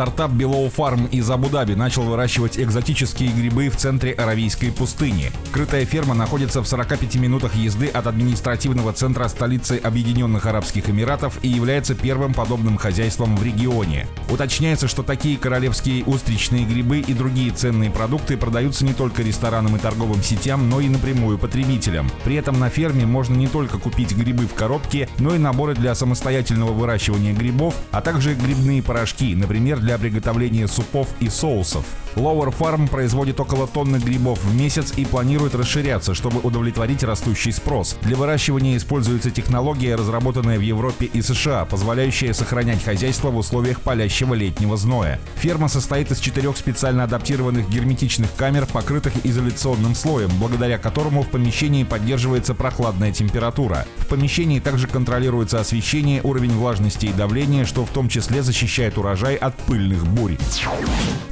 Стартап 0.00 0.30
Below 0.30 0.72
Farm 0.74 1.10
из 1.10 1.30
Абу-Даби 1.30 1.74
начал 1.74 2.04
выращивать 2.04 2.58
экзотические 2.58 3.32
грибы 3.32 3.68
в 3.68 3.76
центре 3.76 4.12
Аравийской 4.12 4.72
пустыни. 4.72 5.30
Крытая 5.52 5.84
ферма 5.84 6.14
находится 6.14 6.62
в 6.62 6.66
45 6.66 7.16
минутах 7.16 7.54
езды 7.54 7.88
от 7.88 8.06
административного 8.06 8.94
центра 8.94 9.28
столицы 9.28 9.78
Объединенных 9.84 10.46
Арабских 10.46 10.88
Эмиратов 10.88 11.38
и 11.42 11.48
является 11.48 11.94
первым 11.94 12.32
подобным 12.32 12.78
хозяйством 12.78 13.36
в 13.36 13.42
регионе. 13.42 14.06
Уточняется, 14.30 14.88
что 14.88 15.02
такие 15.02 15.36
королевские 15.36 16.02
устричные 16.04 16.64
грибы 16.64 17.00
и 17.00 17.12
другие 17.12 17.50
ценные 17.50 17.90
продукты 17.90 18.38
продаются 18.38 18.86
не 18.86 18.94
только 18.94 19.20
ресторанам 19.20 19.76
и 19.76 19.78
торговым 19.78 20.22
сетям, 20.22 20.70
но 20.70 20.80
и 20.80 20.88
напрямую 20.88 21.36
потребителям. 21.36 22.10
При 22.24 22.36
этом 22.36 22.58
на 22.58 22.70
ферме 22.70 23.04
можно 23.04 23.34
не 23.34 23.48
только 23.48 23.76
купить 23.76 24.16
грибы 24.16 24.46
в 24.46 24.54
коробке, 24.54 25.10
но 25.18 25.34
и 25.34 25.38
наборы 25.38 25.74
для 25.74 25.94
самостоятельного 25.94 26.72
выращивания 26.72 27.34
грибов, 27.34 27.74
а 27.90 28.00
также 28.00 28.34
грибные 28.34 28.82
порошки, 28.82 29.34
например, 29.34 29.78
для 29.78 29.89
для 29.90 29.98
приготовления 29.98 30.68
супов 30.68 31.08
и 31.18 31.28
соусов. 31.28 31.84
Lower 32.16 32.52
Farm 32.56 32.88
производит 32.88 33.38
около 33.40 33.66
тонны 33.66 33.96
грибов 33.96 34.42
в 34.42 34.54
месяц 34.54 34.92
и 34.96 35.04
планирует 35.04 35.54
расширяться, 35.54 36.14
чтобы 36.14 36.40
удовлетворить 36.40 37.04
растущий 37.04 37.52
спрос. 37.52 37.96
Для 38.02 38.16
выращивания 38.16 38.76
используется 38.76 39.30
технология, 39.30 39.94
разработанная 39.94 40.58
в 40.58 40.62
Европе 40.62 41.06
и 41.06 41.22
США, 41.22 41.64
позволяющая 41.64 42.32
сохранять 42.32 42.82
хозяйство 42.82 43.30
в 43.30 43.36
условиях 43.36 43.80
палящего 43.80 44.34
летнего 44.34 44.76
зноя. 44.76 45.20
Ферма 45.36 45.68
состоит 45.68 46.10
из 46.10 46.18
четырех 46.18 46.56
специально 46.56 47.04
адаптированных 47.04 47.68
герметичных 47.68 48.34
камер, 48.34 48.66
покрытых 48.66 49.12
изоляционным 49.24 49.94
слоем, 49.94 50.30
благодаря 50.38 50.78
которому 50.78 51.22
в 51.22 51.28
помещении 51.28 51.84
поддерживается 51.84 52.54
прохладная 52.54 53.12
температура. 53.12 53.86
В 53.98 54.06
помещении 54.06 54.60
также 54.60 54.86
контролируется 54.88 55.60
освещение, 55.60 56.20
уровень 56.22 56.52
влажности 56.52 57.06
и 57.06 57.12
давления, 57.12 57.64
что 57.64 57.84
в 57.84 57.90
том 57.90 58.08
числе 58.08 58.42
защищает 58.42 58.98
урожай 58.98 59.36
от 59.36 59.56
пыльных 59.56 60.06
бурь. 60.06 60.36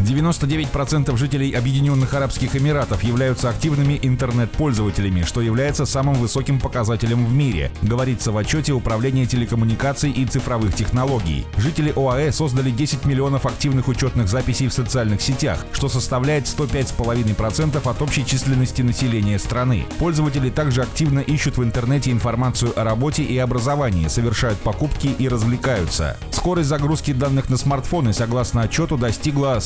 99% 0.00 0.63
жителей 1.16 1.52
Объединенных 1.52 2.14
Арабских 2.14 2.54
Эмиратов 2.56 3.02
являются 3.02 3.48
активными 3.48 3.98
интернет-пользователями, 4.02 5.22
что 5.22 5.40
является 5.40 5.86
самым 5.86 6.14
высоким 6.14 6.60
показателем 6.60 7.26
в 7.26 7.32
мире, 7.32 7.70
говорится 7.82 8.32
в 8.32 8.36
отчете 8.36 8.72
Управления 8.72 9.26
телекоммуникаций 9.26 10.10
и 10.10 10.24
цифровых 10.26 10.74
технологий. 10.74 11.46
Жители 11.56 11.92
ОАЭ 11.96 12.32
создали 12.32 12.70
10 12.70 13.04
миллионов 13.04 13.46
активных 13.46 13.88
учетных 13.88 14.28
записей 14.28 14.68
в 14.68 14.72
социальных 14.72 15.20
сетях, 15.22 15.64
что 15.72 15.88
составляет 15.88 16.44
105,5% 16.44 17.88
от 17.88 18.02
общей 18.02 18.24
численности 18.24 18.82
населения 18.82 19.38
страны. 19.38 19.86
Пользователи 19.98 20.50
также 20.50 20.82
активно 20.82 21.20
ищут 21.20 21.56
в 21.56 21.64
интернете 21.64 22.10
информацию 22.10 22.78
о 22.78 22.84
работе 22.84 23.22
и 23.22 23.38
образовании, 23.38 24.08
совершают 24.08 24.58
покупки 24.58 25.08
и 25.18 25.28
развлекаются. 25.28 26.16
Скорость 26.30 26.68
загрузки 26.68 27.12
данных 27.12 27.48
на 27.48 27.56
смартфоны, 27.56 28.12
согласно 28.12 28.62
отчету, 28.62 28.96
достигла 28.96 29.60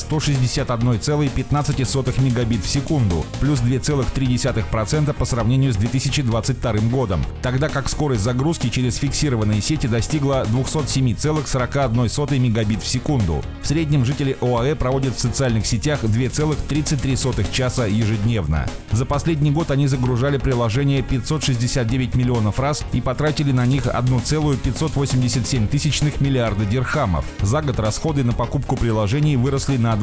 161,15 0.93 2.21
мегабит 2.21 2.63
в 2.63 2.67
секунду, 2.67 3.25
плюс 3.39 3.59
2,3% 3.59 5.13
по 5.13 5.25
сравнению 5.25 5.73
с 5.73 5.77
2022 5.77 6.73
годом, 6.89 7.23
тогда 7.41 7.69
как 7.69 7.89
скорость 7.89 8.23
загрузки 8.23 8.69
через 8.69 8.97
фиксированные 8.97 9.61
сети 9.61 9.87
достигла 9.87 10.45
207,41 10.51 12.39
мегабит 12.39 12.83
в 12.83 12.87
секунду. 12.87 13.43
В 13.61 13.67
среднем 13.67 14.05
жители 14.05 14.37
ОАЭ 14.41 14.75
проводят 14.75 15.15
в 15.15 15.19
социальных 15.19 15.65
сетях 15.65 16.03
2,33 16.03 17.51
часа 17.51 17.85
ежедневно. 17.85 18.65
За 18.91 19.05
последний 19.05 19.51
год 19.51 19.71
они 19.71 19.87
загружали 19.87 20.37
приложение 20.37 21.01
569 21.01 22.15
миллионов 22.15 22.59
раз 22.59 22.83
и 22.93 23.01
потратили 23.01 23.51
на 23.51 23.65
них 23.65 23.87
1,587 23.87 25.67
тысячных 25.67 26.21
миллиарда 26.21 26.65
дирхамов. 26.65 27.25
За 27.41 27.61
год 27.61 27.79
расходы 27.79 28.23
на 28.23 28.33
покупку 28.33 28.75
приложений 28.75 29.37
выросли 29.37 29.77
на 29.77 29.93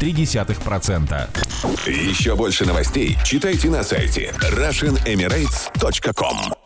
25,3%. 0.00 1.28
Еще 1.86 2.36
больше 2.36 2.66
новостей 2.66 3.16
читайте 3.24 3.68
на 3.68 3.82
сайте 3.82 4.34
RussianEmirates.com 4.40 6.57